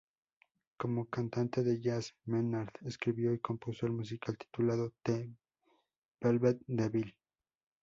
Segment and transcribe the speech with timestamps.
[0.77, 5.29] Como cantante de jazz, Menard escribió y compuso el musical titulado "The
[6.19, 7.15] Velvet Devil".